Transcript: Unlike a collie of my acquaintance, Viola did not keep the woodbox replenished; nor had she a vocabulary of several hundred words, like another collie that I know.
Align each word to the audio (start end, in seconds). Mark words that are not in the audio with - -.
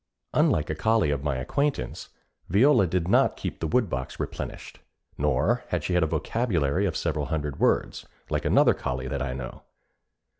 Unlike 0.33 0.71
a 0.71 0.73
collie 0.73 1.11
of 1.11 1.23
my 1.23 1.35
acquaintance, 1.35 2.09
Viola 2.49 2.87
did 2.87 3.07
not 3.07 3.37
keep 3.37 3.59
the 3.59 3.67
woodbox 3.67 4.19
replenished; 4.19 4.79
nor 5.15 5.63
had 5.67 5.83
she 5.83 5.93
a 5.93 6.01
vocabulary 6.01 6.87
of 6.87 6.97
several 6.97 7.27
hundred 7.27 7.59
words, 7.59 8.07
like 8.27 8.43
another 8.43 8.73
collie 8.73 9.07
that 9.07 9.21
I 9.21 9.33
know. 9.33 9.61